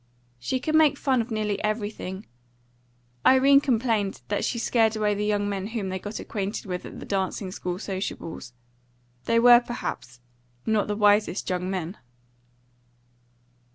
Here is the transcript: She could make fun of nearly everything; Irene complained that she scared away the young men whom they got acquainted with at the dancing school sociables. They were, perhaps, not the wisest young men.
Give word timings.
She 0.39 0.59
could 0.59 0.73
make 0.73 0.97
fun 0.97 1.21
of 1.21 1.29
nearly 1.29 1.63
everything; 1.63 2.25
Irene 3.23 3.61
complained 3.61 4.23
that 4.29 4.43
she 4.43 4.57
scared 4.57 4.95
away 4.95 5.13
the 5.13 5.23
young 5.27 5.47
men 5.47 5.67
whom 5.67 5.89
they 5.89 5.99
got 5.99 6.19
acquainted 6.19 6.65
with 6.65 6.87
at 6.87 6.99
the 6.99 7.05
dancing 7.05 7.51
school 7.51 7.77
sociables. 7.77 8.51
They 9.25 9.37
were, 9.37 9.59
perhaps, 9.59 10.19
not 10.65 10.87
the 10.87 10.95
wisest 10.97 11.47
young 11.51 11.69
men. 11.69 11.97